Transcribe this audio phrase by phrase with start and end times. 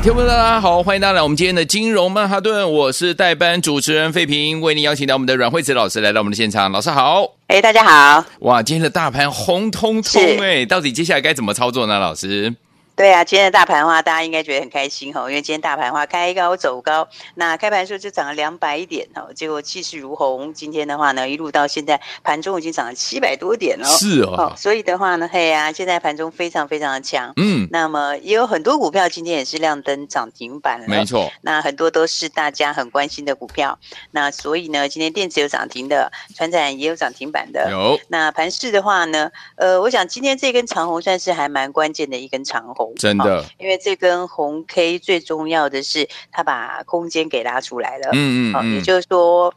[0.00, 12.54] 听众大家好，欢迎大家来我们今天的金融曼哈顿，我是代班主持人费平，为您邀请到我们的阮惠慈老师来到我们的现场，老师好，哎，大家好，哇，今天的大盘红彤彤，哎，到底接下来该怎么操作呢，老师？
[12.98, 20.52] 对啊，今天的大盘的话，大家应该觉得很开心哈，因为今天大盘的话开高走高，那开盘的时候就涨了两百一点哈，结果气势如虹。
[20.52, 33.78] 今天的话呢，一路到现在盘中已经涨了七百多点了，是哦，所以的话呢，嘿呀、啊，现在盘中非常非常的强，嗯，那么也有很多股票今天也是亮灯涨停板了，没错，那很多都是大家很关心的股票，
[34.10, 38.00] 那所以呢，今天电子有涨停的，船产也有涨停板的，有。
[38.08, 42.87] 那盘市的话呢，呃，我想今天这根长红算是还蛮关键的一根长红。
[42.96, 48.10] 真的，因为这根红 K 最重要的是，它把空间给拉出来了。
[48.12, 49.52] 嗯嗯，嗯，也就是说。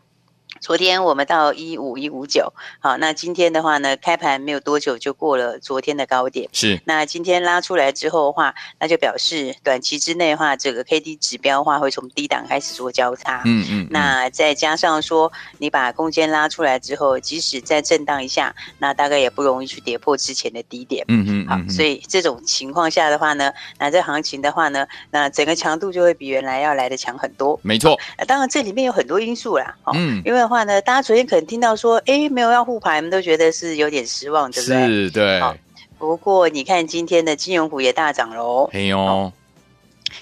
[0.62, 6.80] 昨天我们到一五一五九，好，那今天的话呢，开盘没有多久就过了昨天的高点，是。
[6.86, 13.88] 那今天拉出来之后的话，那就表示短期之内的话，这个 K D 指标的话会从低档开始做交叉，嗯嗯。
[13.90, 21.48] 那再加上说，你把空间拉出来之后，即使再震荡一下，那大概也不容易去跌破之前的低点，嗯嗯。
[21.48, 28.00] 好，所以这种情况下的话呢，那这行情的话呢，那整个强度就会比原来要来的强很多，没错。
[28.28, 30.50] 当然这里面有很多因素啦，嗯，因为。
[30.52, 34.88] 话呢，大家昨天可能听到说，哎，没有要护盘，都觉得是有点失望，对不对？
[34.88, 35.41] 是，对。
[35.97, 38.69] 不过你看今天的金融股也大涨喽。
[38.73, 39.31] 哎呦，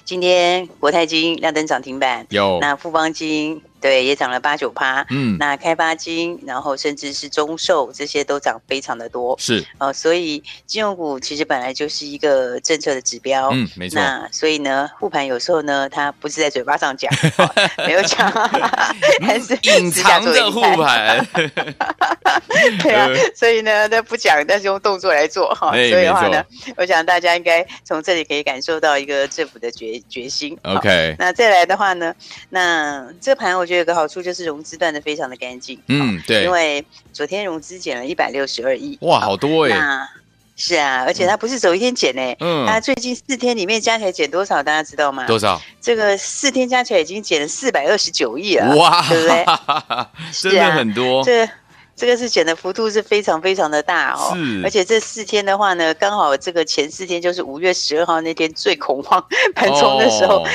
[0.05, 2.59] 今天国泰金亮灯涨停板，有。
[2.61, 3.61] 那富邦金。
[3.81, 5.05] 对，也涨了八九趴。
[5.09, 9.35] 嗯，那开发金，然后甚至是中寿，这些都涨非常的多。
[9.39, 13.49] 是，呃，所以金融股其实本来就是一个政策的指标。
[13.53, 13.99] 嗯，没错。
[13.99, 17.09] 那所以呢，护盘有时候呢，它不是在嘴巴上讲，
[17.87, 18.29] 没有讲，
[19.23, 21.25] 还是隐藏的护盘。
[22.83, 25.71] 对啊，所以呢，那不讲，但是用动作来做哈。
[25.71, 26.43] 所以的话呢，
[26.75, 30.57] 我想大家应该从这里可以感受到一个政府的决决心。
[30.63, 32.13] OK，那再来的话呢，
[32.49, 33.68] 那这盘我。
[33.69, 40.09] 觉得有个好处就是融资断的非常的干净，嗯，对，因为昨天融资减了一百六十二亿，哇，好多哎，那
[40.57, 45.25] 是啊，而且它不是走一天减呢，嗯，它最近四天里面加起来减多少，大家知道吗？
[45.27, 45.61] 多少？
[45.79, 49.45] 这个四天加起来已经减了四百二十九亿了，哇，对不对？
[50.33, 51.47] 真的很多，这。
[51.99, 59.21] 这个是减的幅度是非常非常的大哦，是，而且这四天的话呢，刚好这个前四天就是五月十二号那天最恐慌
[59.53, 60.47] 盘中的时候，哦、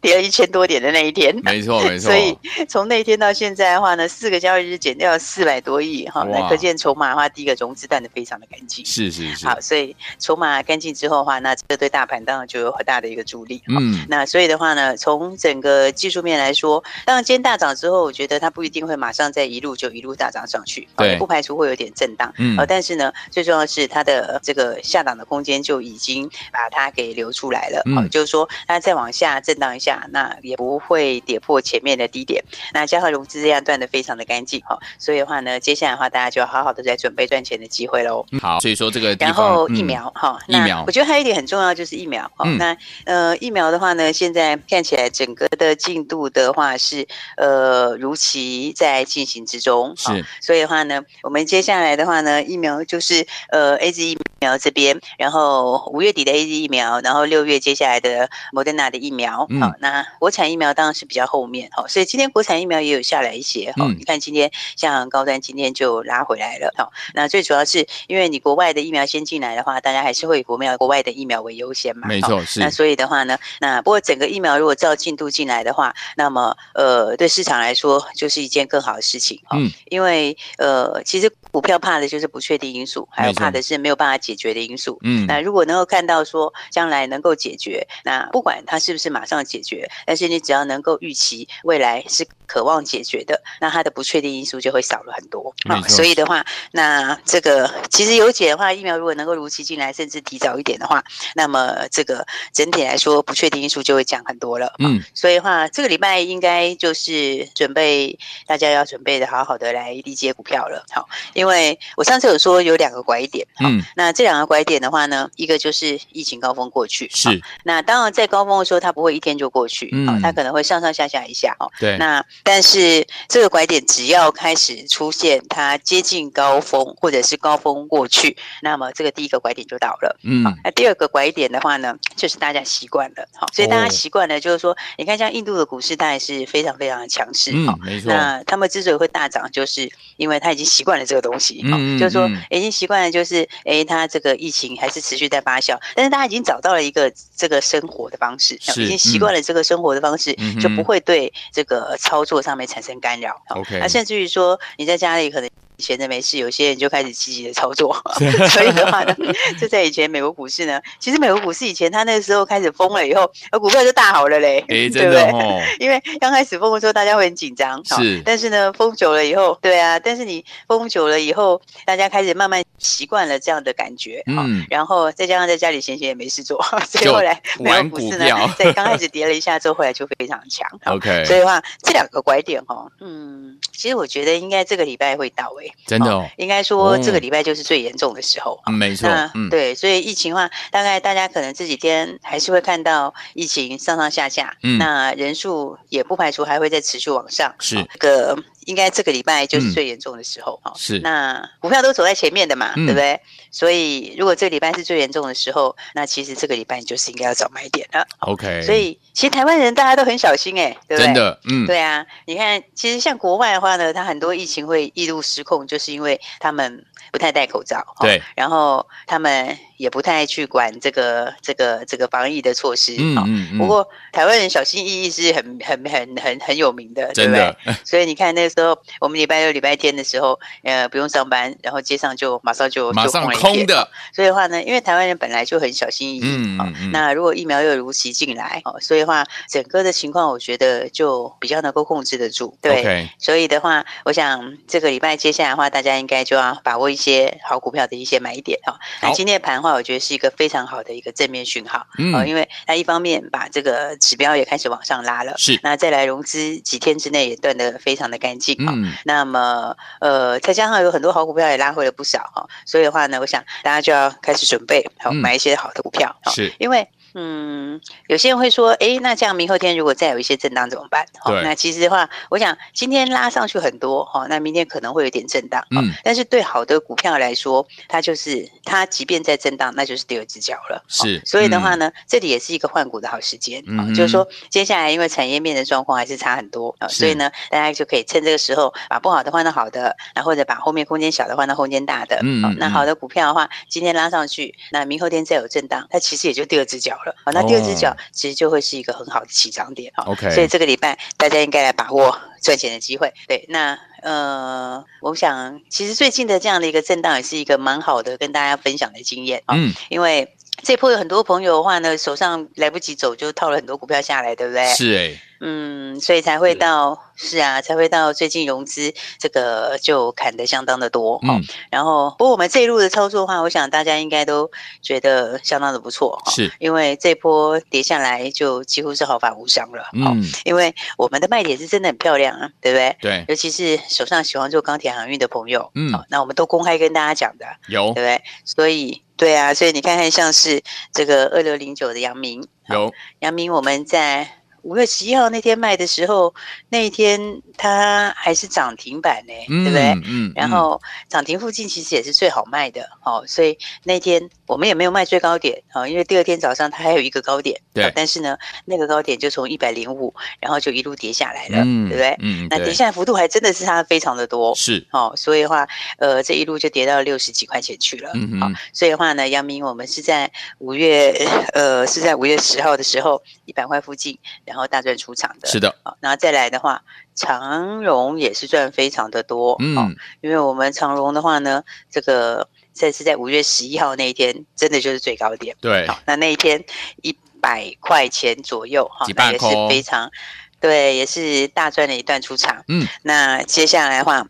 [0.00, 2.08] 跌了一千多点的那一天，没错没错。
[2.08, 9.44] 所以从那一天到现在的话呢，四个交易日减掉四百多亿哈，那可见筹码的话，第一个融资断的非常的干净，是是是。
[9.44, 13.60] 好，所以筹码干净之后的话，那这对大盘当然就有很大的一个助力。
[13.66, 20.86] 嗯，那所以的话呢，从整个技术面来说，当然今天大涨之后，我觉得它不一定会马上再一路就一路大涨上去。
[20.96, 32.42] 对，不排除会有点震荡，嗯，但是呢，最重要的是它的这个下档的空间就已经把它给留出来了，嗯，就是说它再往下震荡一下，那也不会跌破前面的低点，
[32.72, 38.24] 那加上融资这样断的非常的干净，哈，所以的话呢，接下来的话大家就要好好的在准备赚钱的机会喽。
[38.40, 51.02] 好，所以说这个然后疫苗哈，疫苗，我觉得还有一点很重要就是疫苗，哈，那呃疫苗的话呢，现在看起来整个的进度的话是呃如期在进行之中，是，所以的话呢。
[51.22, 80.61] 我们接下来的话呢，疫苗就是呃 A Z 疫苗这边，然后五月底的 A Z 疫苗，然后六月接下来的 Moderna 的疫苗，好、嗯哦，那国产疫苗当然是比较后面，好、哦，所以今天国产疫苗也有下来一些，好、哦，嗯、你看今天像高端今天就拉回来了，好、哦，那最主要是因为你国外的疫苗先进来的话，大家还是会以国苗国外的疫苗为优先嘛，没错，是，那所以的话呢，那不过整个疫苗如果照进度进来的话，那么呃对市场来说就是一件更好的事情，哦、嗯，因为呃。
[80.62, 84.98] 呃其实股票怕的就是不确定因素，还有怕的是没有办法解决的因素。
[85.02, 92.26] 嗯，那如果能够看到说将来能够解决，那不管它是不是马上解决，但是你只要能够预期未来是。
[92.44, 95.54] 渴望解决的，那它的不确定因素就会少了很多。
[95.64, 95.88] 没错。
[95.88, 101.02] 所以的话，那这个其实有解的话，疫苗如果能够如期进来，甚至提早一点的话，
[101.34, 104.74] 那么这个整体来说不确定因素就会降很多了。
[104.80, 110.84] 嗯，所以的话，这个礼拜应该就是准备大家要准备的好好的来理解股票了。
[110.90, 111.08] 好，
[111.42, 113.44] 因为我上次有说有两个拐点。
[113.58, 117.10] 嗯，那这两个拐点的话呢，一个就是疫情高峰过去。
[117.12, 117.42] 是。
[117.64, 119.88] 那当然在高峰的时候，它不会一天就过去。
[119.92, 121.56] 嗯，它可能会上上下下一下。
[121.58, 121.96] 哦，对。
[121.98, 130.16] 那但是这个拐点只要开始出现，它接近高峰或者是高峰过去，那么这个第一个拐点就到了。
[130.22, 130.44] 嗯。
[130.62, 133.26] 那第二个拐点的话呢，就是大家习惯了。
[133.34, 137.50] 好，所以大家习惯了，就是说，你看像印度的股市，它也是非常非常的强势。
[137.52, 138.12] 嗯，没错。
[138.12, 141.62] 那他们之所以会大涨，就是因为他已经习惯了这个东西。
[141.64, 141.98] 嗯。
[141.98, 153.40] 就是说，已经习惯了，就是哎，它这个疫情还是持续在发酵，但是大家已经找到了一个这个生活的方式，已经习惯了这个生活的方式，就不会对这个操作上面产生干扰。
[153.50, 155.48] OK，那甚至于说你在家里可能。
[155.82, 157.94] 闲着没事，有些人就开始积极的操作，
[158.48, 159.14] 所以的话呢，
[159.60, 163.30] 就在以前美国股市呢，其实美国股市以前它那个时候开始疯了以后，
[163.60, 165.22] 股票就大好了嘞，欸、对不对？
[165.32, 178.26] 哦、 因为刚开始疯的时候，大家会很紧张，是，但是呢，疯久了以后，对啊，但是你疯久了以后，大家开始慢慢习惯了这样的感觉，嗯，然后再加上在家里闲闲也没事做，所以后来美国股市呢，
[178.56, 185.71] 在刚开始跌了一下之后，后来就非常强， OK，所以的话这两个拐点哈，嗯，其实我觉得应该这个礼拜会到位。
[185.86, 188.60] 真的哦，应该说这个礼拜就是最严重的时候。
[188.66, 189.08] 嗯，没错。
[189.34, 194.56] 嗯，对，所以疫情的话，大概大家可能这几天还是会看到疫情上上下下。
[194.62, 197.54] 嗯，那人数也不排除还会再持续往上。
[197.58, 198.36] 是，这个
[198.66, 200.60] 应该这个礼拜就是最严重的时候。
[200.62, 200.98] 哈，是。
[201.00, 203.20] 那股票都走在前面的嘛，对不对？
[203.50, 208.06] 所以如果这个礼拜是最严重的时候，那其实这个礼拜就是应该要找买点了。
[208.20, 208.62] OK。
[208.62, 211.06] 所以其实台湾人大家都很小心哎，对不对？
[211.06, 212.04] 真的，嗯，对啊。
[212.26, 223.58] 你看，其实像国外的话呢，它很多疫情会一路失控，就是因为他们不太戴口罩，对，然后他们也不太去管这个这个这个防疫的措施，嗯嗯嗯。
[223.58, 227.56] 不过台湾人小心翼翼是很很很很很有名的，对不对？
[227.84, 233.88] 所以你看那个时候，我们礼拜六、礼拜天的时候，呃，不用上班，然后街上就马上就马上空的。
[234.14, 236.90] 所以的话呢，因为台湾人本来就很小心翼翼，嗯嗯。
[236.92, 243.10] 那如果疫苗又如期进来，哦，所以的话整个的情况，我觉得就比较能够控制得住，对。
[243.18, 248.78] 所以的话，我想这个礼拜接下来的话，大家应该就要把握一些好股票的一些买点哈。
[249.00, 255.58] 那今天的盘的话，我觉得是一个非常好的一个正面讯号，嗯，因为它一方面把这个指标也开始往上拉了，是。
[255.62, 258.92] 那再来融资几天之内也断得非常的干净，嗯。
[259.04, 266.86] 那么呃，再加上有很多好股票也拉回了不少哈，所以的话呢，我想大家就要开始准备好买一些好的股票，是因为。
[267.14, 271.06] 嗯，有些人会说，哎，那这样明后天如果再有一些震荡怎么办？
[271.26, 281.20] 对，那其实的话，我想今天拉上去很多，哈，那明天可能会有点震荡，嗯，但是对好的股票来说，它就是它即便在震荡，那就是第二只脚了，是。
[281.26, 296.98] 所以的话呢，这里也是一个换股的好时间，嗯，就是说接下来因为产业面的状况还是差很多啊，所以呢，大家就可以趁这个时候把不好的换到好的，然后或者把后面空间小的换到空间大的，嗯，那好的股票的话，今天拉上去，那明后天再有震荡，它其实也就第二只脚。
[297.24, 300.04] 好，那第二只脚其实就会是一个很好的起涨点哈。
[300.06, 303.12] OK，所以这个礼拜大家应该来把握赚钱的机会。
[303.26, 309.54] 对，那呃，我想其实最近的这样的一个震荡也是一个蛮好的跟大家分享的经验啊。
[309.56, 314.66] 嗯，因为这波有很多朋友的话呢，手上来不及走就套了很多股票下来，对不对？
[314.74, 315.22] 是哎。
[315.44, 324.48] 嗯，所以才会到是，是啊，才会到最近融资这个就砍得相当的多，嗯，然后不过我们这一路的操作的话，我想大家应该都
[324.80, 332.96] 觉得相当的不错，是，因为这波跌下来就几乎是毫发无伤了，嗯，因为我们的卖点是真的很漂亮啊，对不对？
[333.00, 338.22] 对，尤其是手上喜欢做钢铁航运的朋友，嗯，那我们都公开跟大家讲的，有，对不对？
[338.44, 340.60] 所以对啊，所以你看看像是
[340.92, 344.41] 这个二六零九的杨明，有阳明我们在。
[344.62, 346.34] 五月十一号那天卖的时候，
[346.68, 350.32] 那一天它还是涨停板呢，嗯、对不对？
[350.34, 357.92] 然后涨停附近其实也是最好卖的，哦，所以那天我们也没有卖最高点，哦，因为第二天早上它还有一个高点，对。
[357.94, 362.16] 但是呢，那个高点就从一百零五，然后就一路跌下来了，嗯、对不对？
[362.20, 362.46] 嗯。
[362.48, 364.86] 那跌下来幅度还真的是它非常的多，是。
[364.92, 365.66] 哦，所以的话，
[365.98, 368.40] 呃，这一路就跌到六十几块钱去了，嗯嗯。
[368.40, 371.12] 好，所以的话呢，杨明我们是在五月，
[371.52, 374.18] 呃，是在五月十号的时候一百块附近。
[374.46, 376.82] 然后大赚出场的，是的，好，然后再来的话，
[377.14, 386.64] 长荣也是赚非常的多，嗯，因为我们长荣的话呢，这个这是在五月十一号那一天，真的就是最高点，对，好，那那一天
[387.02, 390.10] 一百块钱左右，哈，那也是非常。
[390.58, 392.64] 对，也是大赚的一段出场。
[392.68, 394.24] 嗯，那接下来的话，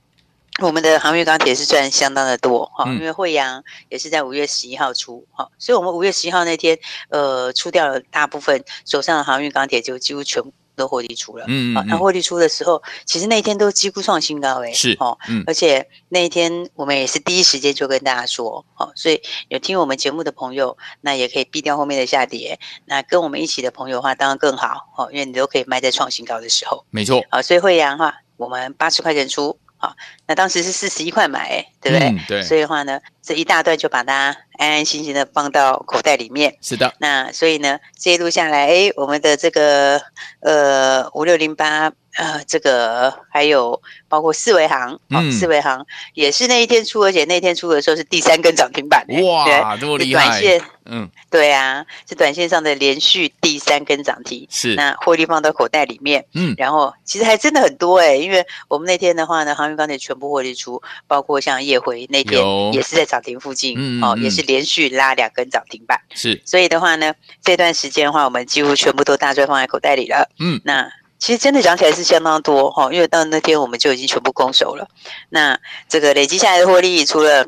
[0.61, 6.78] 我们的航运钢铁是赚相当的多哈，因为惠阳也是在五月十一号出哈，所以我们五月十一号那天，
[7.09, 10.42] 呃，出掉了大部分手上的航运钢铁，就几乎全。
[10.75, 29.59] 都获利出了，嗯，嗯，那获利出的时候，其实那一天都几乎创新高诶，是哦，嗯，而且那一天我们也是第一时间就跟大家说，哦，所以有听我们节目的朋友，那也可以避掉后面的下跌，那跟我们一起的朋友的话，当然更好哦，因为你都可以卖在创新高的时候，没错，啊，所以慧洋的话，我们八十块钱出。
[29.82, 29.96] 好，
[30.28, 32.08] 那当时是四十一块买，对不对？
[32.08, 32.42] 嗯、对。
[32.44, 36.56] 所以的话呢，这一大段就把它安安心心的放到口袋里面。
[36.60, 36.94] 是的。
[37.00, 40.00] 那所以呢，这一路下来，哎，我们的这个
[40.38, 41.92] 呃五六零八。
[42.16, 50.26] 呃，这个还有包括四维航，嗯，四维航也是那一天出，而且那天出的时候是第三根涨停板，哇，这么厉害！
[50.26, 54.75] 短线，嗯，对啊，是短线上的连续第三根涨停，是。
[54.75, 62.42] 那获利放到口袋里面，嗯，然后其实还真的很多哎，因为我们那天的话呢，航运钢铁全部获利出，包括像夜辉那天
[62.75, 70.92] 也是在涨停附近，嗯，哦，也是连续拉两根涨停板，是，所以的话呢，这段时间的话，我们几乎全部都大赚放在口袋里了，嗯，那。
[71.22, 74.88] 其实真的讲起来是相当多哈，因为到那天我们就已经全部攻守了。
[75.28, 75.56] 那
[75.88, 77.46] 这个累积下来的获利，除了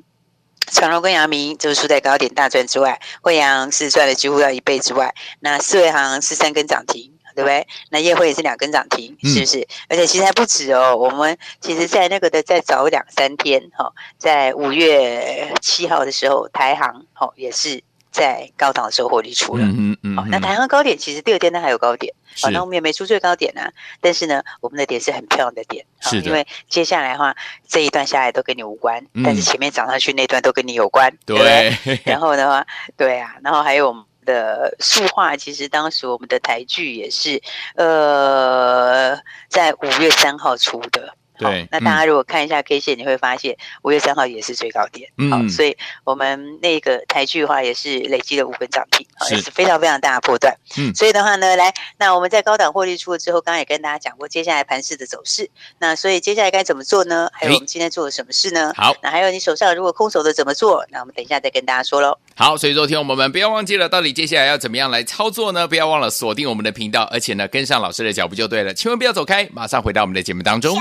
[0.69, 7.67] 长荣跟阳明就是输在高点大赚之外，惠阳是赚了几乎要一倍之外，那四维行是三根涨停，对不对？
[7.91, 9.59] 那夜会也是两根涨停，是不是？
[9.59, 17.83] 嗯、而且其实还不止哦，我们其实在那个的再早两三天哈，在五月七号的时候，台行哈也是。
[18.15, 23.69] 在高档的时候获利出了，嗯嗯，那台湾高点其实第二天它还有高点，好那我们也没出最高点啊，
[24.01, 27.35] 但是呢，我们的点是很漂亮的点，是因为接下来的话
[27.67, 32.65] 这一段下来都跟你无关，嗯、但是前面涨上去那段都跟你有关，对，对，然后的话，
[32.97, 37.43] 对啊，然后还有我们的塑化，其实当时我们的台剧也是，
[37.75, 39.19] 呃，
[39.49, 41.17] 在五月三号出的。
[41.39, 50.57] 对，那大家如果看一下 K 线，你会发现五月三号也是最高点，好、嗯，所以我们那个台剧的话也是累积了五根涨停，是也是非常非常大的波段。
[50.79, 55.51] 嗯，所以的话呢，来，那我们在高档获利出了之后，刚刚也跟大家讲过接下来盘势的走势。
[55.79, 57.29] 那所以接下来该怎么做呢？
[57.33, 58.73] 还有我们今天做了什么事呢？
[58.77, 60.87] 好，那还有你手上如果空手的怎么做？
[60.91, 62.17] 那我们等一下再跟大家说喽。
[62.37, 65.67] 好，所以昨天我们不要忘记了，到底接下来要怎么样来操作呢？
[65.67, 70.77] 不要忘了锁定我们的频道，而且呢跟上老师的脚步就对了，千万不要走开，马上回到我们的节目当中。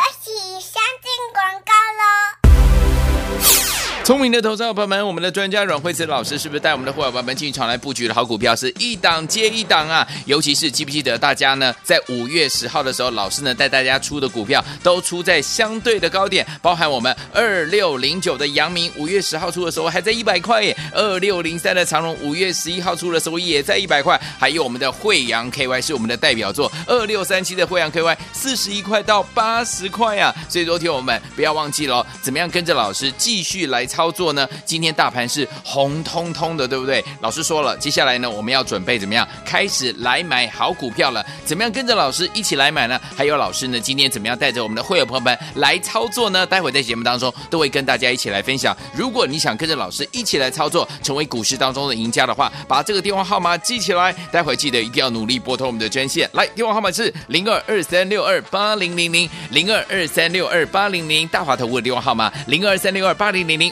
[4.04, 10.06] 聪明的投资者朋友们，我们的专家阮慧慈老师是不是带我们的伙伴们进场来布局的好股票是一档接一档啊？
[10.26, 30.36] 尤其是记不记得大家呢，在五月十号的时候，老师呢带大家出的股票都出在相对的高点，包含我们二六零九的阳明，五月十号出的时候还在一百块耶；二六零三的长荣，五月十一号出的时候也在一百块；还有我们的惠阳 KY 是我们的代表作，二六三七的惠阳 KY 四十一块到八十块呀。
[30.50, 33.88] 所以昨天我们不要忘记了，怎么样跟着老师继续来。
[33.94, 34.50] 操作呢？
[34.66, 37.04] 今天大盘是红彤彤的，对不对？
[37.22, 41.24] 老师说了，接下来呢，我们要准备怎么样开始来买好股票了？
[41.46, 43.00] 怎么样跟着老师一起来买呢？
[43.16, 46.44] 还有老师呢，今天怎么样带着我们的会员朋友们来操作呢？
[46.44, 48.76] 待会在节目当中都会跟大家一起来分享。
[48.96, 54.12] 如果你想跟着老师一起来操作，成为股市当中的赢家的话，把这个电话号码记起来。
[54.32, 56.28] 待会记得一定要努力拨通我们的专线。
[56.34, 63.72] 来，电话号码是零二二三六二八零零零零二二三六二八零零，大华投顾的电话号码零二三六二八零零零。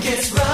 [0.00, 0.45] gets right.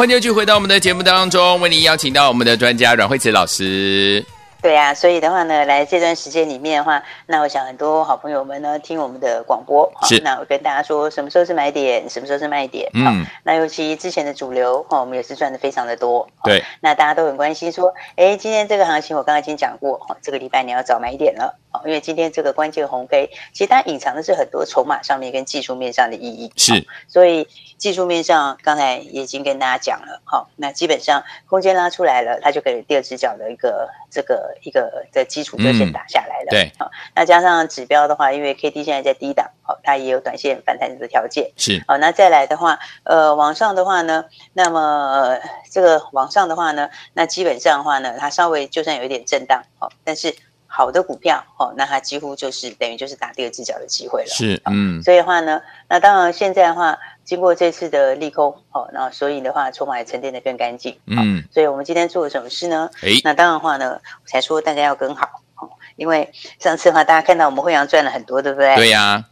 [0.00, 4.24] 欢迎继续回到我们的节目当中，为您邀请到我们的专家阮慧慈老师。
[4.62, 12.88] 对啊，所以的话呢，来这段时间里面的话，那我想很多好朋友们呢听我们的广播，是那我跟大家说什么时候是买点，什么时候是卖点。
[12.94, 16.26] 嗯，那尤其之前的主流哈，我们也是赚的非常的多。
[16.44, 21.54] 对，那大家都很关心说，哎，今天这个行情我刚刚已经讲过哈，这个礼拜你要找买点了。
[21.84, 26.50] 因为今天这个关键红 K，其实它隐藏的是很多筹码上面跟技术面上的意义。
[26.56, 27.46] 是，所以
[27.80, 36.48] 技术面上刚才也已经跟大家讲了，好，那基本上空间拉出来了，它就可以第二只脚的一个这个一个的基础就先打下来了。
[36.50, 41.50] 嗯、对，好，那加上指标的话，因为 K D 现在在低档，好，它也有短线反弹的条件。
[41.56, 45.38] 是，好，那再来的话，呃，往上的话呢，那么
[45.70, 50.36] 这个往上的话呢，那基本上的话呢，它稍微就算有一点震荡，好，但是。
[50.72, 54.28] 好的股票，哦，那它几乎就是等于就是打第二只脚的机会了。
[54.28, 56.96] 是，嗯，所以的话呢，那当然现在的话，
[57.30, 60.98] 经过这次的利空，哦，那所以的话，筹码也沉淀的更干净。
[61.06, 62.90] 嗯，所以我们今天做了什么事呢？
[63.04, 68.74] 哎那当然的话呢，我才说大家要跟好，哦，因为上次的话，大家看到我们惠阳赚了很多，对不对？
[68.74, 69.24] 对呀、啊。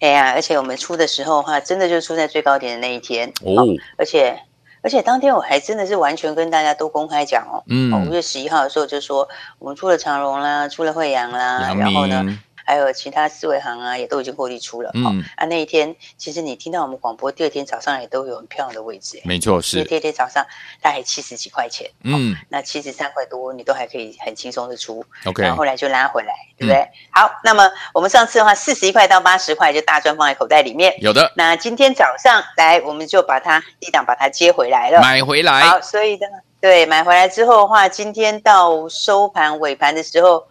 [0.00, 3.64] 哎呀，而且我们出的时候的话，真的就出在最高点的那一天哦，
[3.96, 4.36] 而且
[4.82, 9.28] 而且当天我还真的是完全跟大家都公开讲哦，嗯，五月十一号的时候就说
[9.60, 12.36] 我们出了长荣啦，出了惠阳啦，然后呢。
[12.64, 14.90] 还有其他四维行啊，也都已经获利出了。
[14.94, 19.20] 嗯，啊，那一天其实你听到我们广播，第二天早上也都有很漂亮的位置。
[19.24, 19.84] 没错，是。
[19.84, 20.44] 第二天早上
[20.80, 25.04] 大概七十几块钱，嗯，那七十三块多，你都还可以很轻松的出。
[25.24, 26.88] OK，然后后来就拉回来，对不对？
[27.10, 30.94] 好，那么我们上次的话，四十一块到八十块就大赚放在口袋里面。
[31.00, 31.32] 有的。
[31.36, 35.62] 那今天早上来，我们就把它低档把它接回来了，买回来。
[35.62, 36.26] 好，所以呢
[36.60, 40.49] 对，买回来之后的话，今天到收盘尾盘的时候。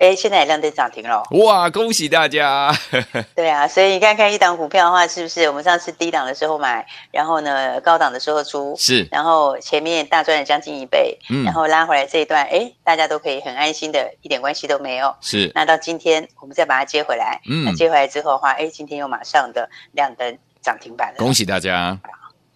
[0.00, 1.22] 哎，现在也亮灯涨停了！
[1.32, 2.74] 哇，恭喜大家！
[3.36, 15.14] 对啊，所以你看看一档股票的话，是不是我们上次低档的时候买，然后呢高档的时候出，是，然后前面大赚了将近一倍，嗯，然后拉回来这一段，哎，大家都可以很安心的，一点关系都没有。
[15.20, 21.98] 是，那到今天我们再把它接回来，嗯，那接回来之后的话，哎，今天又马上的亮灯涨停板了，恭喜大家！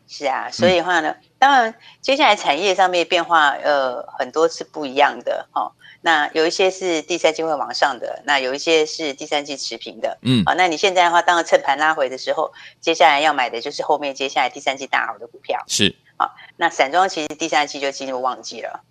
[0.08, 5.72] 是啊，所以的话呢，嗯、当然接下来产业上面变化，呃，很多是不一样的，哈、哦。
[6.06, 18.84] 那有一些是第三季会往上的，那有一些是第三季持平的，嗯，好，那你现在的话，当然趁盘拉回的时候，接下来要买的就是后面接下来第三季大好的股票，是，好，那散装其实第三季就进入旺季了。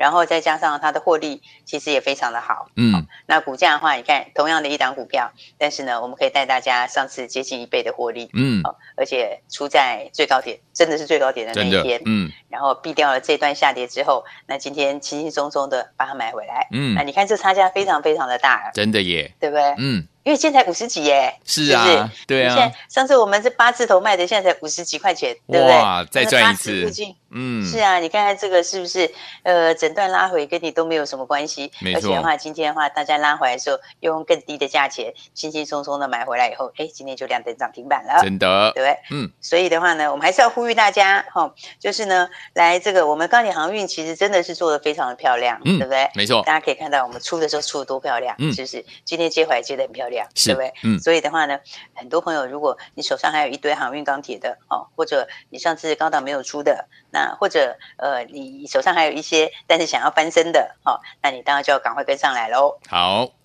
[0.00, 2.68] 然后再加上它的获利，其实也非常的好。
[2.74, 8.30] 嗯，那股价的话，你看同样的一档股票，但是呢，我们可以带大家上次接近一倍的获利。
[8.32, 8.62] 嗯，
[8.96, 12.00] 而且出在最高点，真的是最高点的那一天。
[12.06, 16.66] 嗯，然后避掉了这段下跌之后，那今天轻轻松松的把它买回来。
[16.72, 19.74] 嗯，那你看这差价非常非常的大，真的耶，对不对？
[19.76, 20.08] 嗯。
[20.22, 22.54] 因为现在才五十几耶，是啊，是是对啊。
[22.54, 25.76] 现在上次我们是八字头卖的，现在才五十几块钱，对不对？
[25.76, 26.90] 哇，再赚一次，
[27.32, 27.98] 嗯，是啊。
[27.98, 29.10] 你看看这个是不是？
[29.42, 31.98] 呃，整段拉回跟你都没有什么关系，没错。
[31.98, 38.98] 而且的话，今天的话，大家拉回来的时候，用更低的价钱，轻轻松松的买回来以后，哎，今天就亮灯涨停板了，真的，对不对？
[39.10, 39.30] 嗯。
[39.40, 46.10] 所以的话呢，我们还是要呼吁大家，哈、哦，就是呢，来这个我们钢铁航运其实真的是做的非常的漂亮，嗯，对不对？
[46.14, 46.42] 没错。
[46.44, 48.84] 大家可以看到我们出的时候出的多漂亮，嗯，是不是？
[49.04, 50.72] 今天接回来接的很漂亮，是，对不对？
[50.84, 50.98] 嗯。
[51.00, 51.58] 所以的话呢，
[51.94, 62.78] 很多朋友，如果你手上还有一堆航运钢铁的哦，或者你上次高档没有出的，那或者呃，你手上还有一些，但是想要翻身的哦，那你当然就要赶快跟上来喽。
[62.88, 63.39] 好。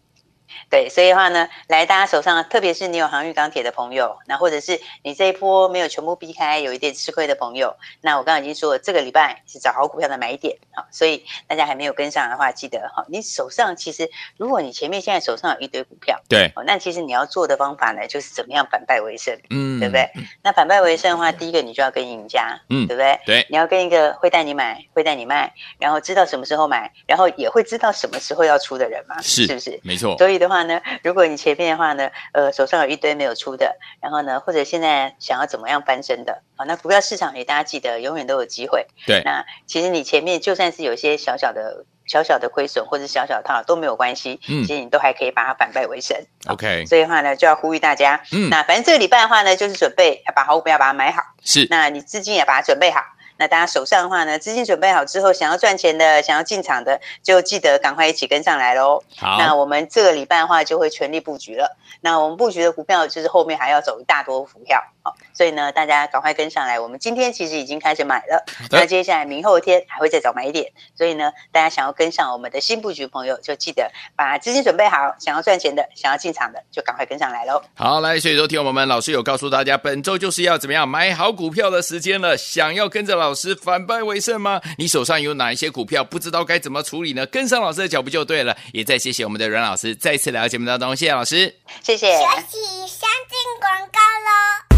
[0.69, 20.09] 对，所以的话呢，来大家手上，特别是你有航运钢铁的朋友，那或者是你这一波没有全部避开，有一点吃亏的朋友，那我刚刚已经说了，这个礼拜是找好股票的买点，好，所以大家还没有跟上的话，记得哈，你手上其实，如果你前面现在手上有一堆股票，对，那其实你要做的方法呢，就是怎么样反败为胜，嗯，对不对？
[20.43, 23.19] 那反败为胜的话，第一个你就要跟赢家，嗯，对不对？
[23.25, 29.79] 对，你要跟一个会带你买，会带你卖，然后知道什么时候买，然后也会知道什么时候要出的人嘛，是，是不是？
[29.83, 30.17] 没错。
[30.17, 38.85] 所以的话呢，如果你前面的话呢，呃，手上有一堆没有出的，然后呢，或者现在想要怎么样翻身的，好，那股票市场里大家记得永远都有机会。
[39.05, 46.17] 对，那其实你前面就算是有些小小的、小小的亏损或者小小的套都没有关系，嗯，其实你都还可以把它反败为胜。
[46.47, 53.01] OK，所以的话呢，就要呼吁大家，嗯，那反正这个礼拜的话呢，就是准备要把好股票把它买好，是，那你资金也把它准备好。
[53.37, 59.03] 那大家手上的话呢，资金准备好之后，想要赚钱的，想要进场的，就记得赶快一起跟上来喽。
[59.17, 61.77] 好，那我们这个礼拜的话，就会全力布局了。
[62.01, 64.81] 那我们布局的股票，就是后面还要走一大多股票。
[65.01, 66.79] 好，所以呢，大家赶快跟上来。
[66.79, 70.71] 我们今天其实已经开始买了，那接下来明后天还会再找买点。
[70.95, 75.15] 所以呢，大家想要跟上我们的新布局朋友，就记得把资金准备好。
[75.19, 77.61] 想要赚钱的，想要进场的，就赶快跟上来喽。
[77.75, 82.35] 好，来，所以说听我们老师有告诉大家，本周就是要怎么样买好股票的时间了。
[82.35, 84.61] 想要跟着老师反败为胜吗？
[84.77, 87.25] 你手上有哪一些股票不知道该怎么处理呢？
[87.25, 88.55] 跟上老师的脚步就对了。
[88.73, 92.07] 也再谢谢我们的阮老师再次来到节目当中，谢谢老师，谢谢。
[92.07, 92.57] 学习
[92.87, 94.74] 相进广告喽。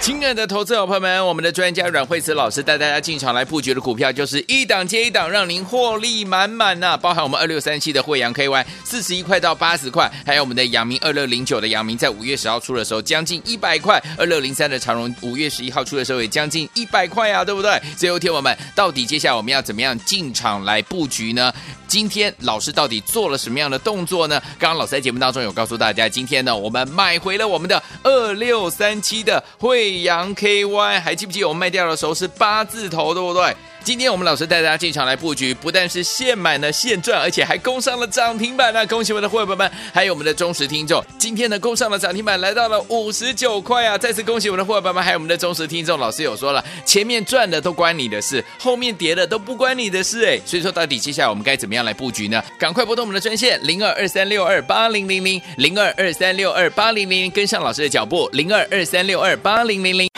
[0.00, 6.96] 亲爱的投资者朋友们，我们的专家阮慧慈老师带大家进场来布局的股票，就是一档接一档，让您获利满满呐！
[6.96, 17.78] 包含我们二六三七的惠阳 KY，四十一块到八十块，还有我们的阳明二六零九的阳明，在五月十号出的时候将近一百块，二六零三的长荣五月十一号出的时候也将近一百块啊，对不对？
[17.96, 21.52] 最后听我们，到底接下来我们要怎么样进场来布局呢？
[21.86, 24.40] 今天老师到底做了什么样的动作呢？
[24.58, 33.54] 刚刚老师在节目当中有告诉大家，今天呢我们买回了我们的二六三七的惠阳 KY，还记不记得我卖掉的时候是八字头，对不对？
[33.84, 38.86] 今天我们老师带大家进场来布局，不但是现买呢现赚，而且还攻上了涨停板呢！
[38.86, 41.02] 恭喜我们的伙伴们，还有我们的忠实听众。
[41.18, 43.96] 今天呢，攻上了涨停板，来到了五十九块啊！
[43.96, 45.98] 再次恭喜我们的伙伴们，还有我们的忠实听众。
[45.98, 50.38] 老师有说了，前面赚的都关你的事，后面跌的都不关你的事哎。
[50.44, 52.42] 所以说，到底接下来我们该怎么样来布局呢？
[52.58, 60.17] 赶快拨通我们的专线零二二三六二八零零零零二二三六二八零零零，跟上老师的脚步零二二三六二八零零零。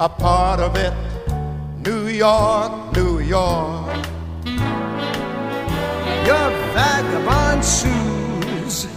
[0.00, 0.92] a part of it.
[1.84, 3.96] New York, New York.
[6.26, 8.88] Your vagabond shoes,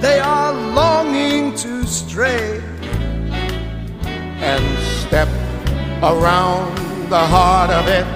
[0.00, 2.62] they are longing to stray
[4.40, 5.28] and step
[6.02, 6.76] around
[7.10, 8.06] the heart of it.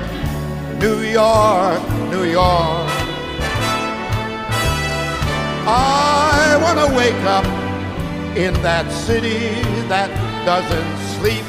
[0.80, 2.88] New York, New York.
[5.68, 7.44] I want to wake up
[8.36, 11.44] in that city that doesn't sleep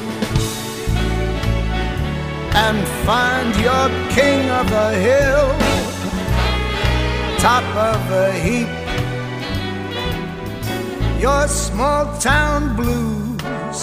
[2.62, 5.46] and find your king of the hill,
[7.38, 8.66] top of the heap.
[11.22, 13.78] Your small town blues,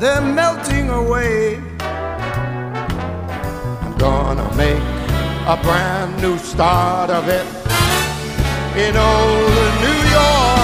[0.00, 1.58] they're melting away.
[3.84, 4.86] I'm gonna make
[5.46, 7.46] a brand new start of it
[8.76, 10.57] in old New York.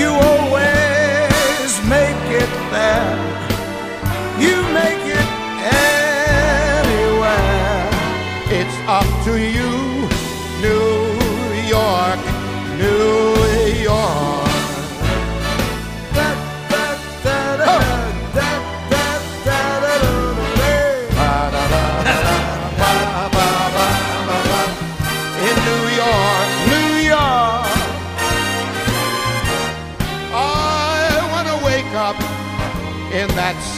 [0.00, 3.18] You always make it there.
[4.44, 5.28] You make it
[6.88, 7.90] anywhere.
[8.58, 10.08] It's up to you,
[10.64, 10.94] New
[11.68, 12.20] York,
[12.78, 14.39] New York.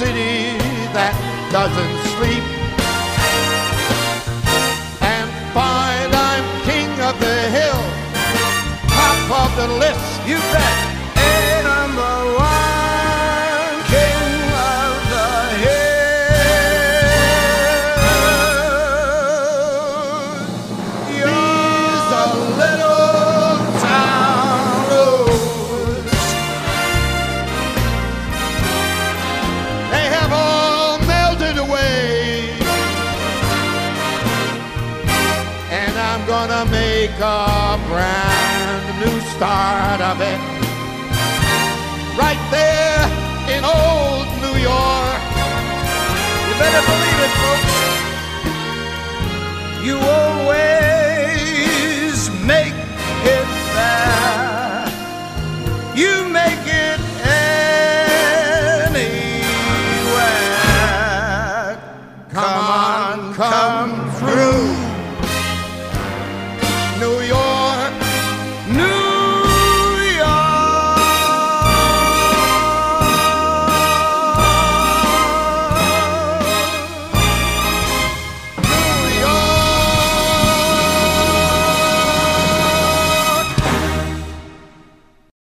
[0.03, 0.59] City
[0.99, 1.15] that
[1.53, 2.43] doesn't sleep
[5.01, 7.83] and find I'm king of the hill,
[8.99, 10.27] top of the list.
[10.27, 10.92] You bet.
[37.03, 40.41] Make a brand new start of it.
[42.17, 43.03] Right there
[43.55, 45.23] in old New York.
[46.47, 47.75] You better believe it, folks.
[49.85, 51.02] You always